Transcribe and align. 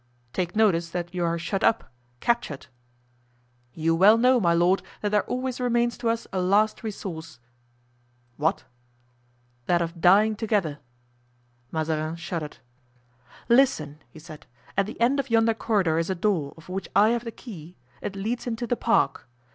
"Take 0.33 0.55
notice 0.55 0.89
that 0.89 1.13
you 1.13 1.23
are 1.23 1.37
shut 1.37 1.63
up—captured." 1.63 2.65
"You 3.75 3.93
well 3.93 4.17
know, 4.17 4.39
my 4.39 4.51
lord, 4.51 4.81
that 5.01 5.09
there 5.09 5.21
always 5.29 5.59
remains 5.59 5.95
to 5.99 6.09
us 6.09 6.25
a 6.33 6.41
last 6.41 6.81
resource." 6.81 7.37
"What?" 8.35 8.63
"That 9.67 9.79
of 9.83 10.01
dying 10.01 10.35
together." 10.35 10.79
Mazarin 11.71 12.15
shuddered. 12.15 12.57
"Listen," 13.47 14.01
he 14.09 14.17
said; 14.17 14.47
"at 14.75 14.87
the 14.87 14.99
end 14.99 15.19
of 15.19 15.29
yonder 15.29 15.53
corridor 15.53 15.99
is 15.99 16.09
a 16.09 16.15
door, 16.15 16.55
of 16.57 16.67
which 16.67 16.89
I 16.95 17.09
have 17.09 17.23
the 17.23 17.31
key, 17.31 17.77
it 18.01 18.15
leads 18.15 18.47
into 18.47 18.65
the 18.65 18.75
park. 18.75 19.27